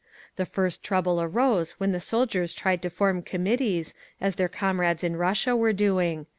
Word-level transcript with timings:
The 0.35 0.47
first 0.47 0.81
trouble 0.81 1.21
arose 1.21 1.73
when 1.73 1.91
the 1.91 1.99
soldiers 1.99 2.55
tried 2.55 2.81
to 2.81 2.89
form 2.89 3.21
Committees, 3.21 3.93
as 4.19 4.33
their 4.33 4.49
comrades 4.49 5.03
in 5.03 5.15
Russia 5.15 5.55
were 5.55 5.73
doing. 5.73 6.25